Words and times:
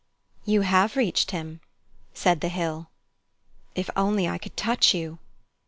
"You 0.45 0.61
have 0.61 0.95
reached 0.95 1.29
him," 1.29 1.61
said 2.11 2.41
the 2.41 2.49
hill. 2.49 2.89
"If 3.75 3.87
only 3.95 4.27
I 4.27 4.39
could 4.39 4.57
touch 4.57 4.95
you!" 4.95 5.19